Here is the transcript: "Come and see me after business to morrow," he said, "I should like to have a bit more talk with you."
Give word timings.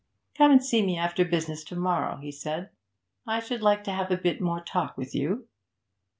"Come 0.35 0.49
and 0.49 0.65
see 0.65 0.83
me 0.83 0.97
after 0.97 1.23
business 1.23 1.63
to 1.65 1.75
morrow," 1.75 2.15
he 2.17 2.31
said, 2.31 2.71
"I 3.27 3.39
should 3.39 3.61
like 3.61 3.83
to 3.83 3.91
have 3.91 4.09
a 4.09 4.17
bit 4.17 4.41
more 4.41 4.59
talk 4.59 4.97
with 4.97 5.13
you." 5.13 5.47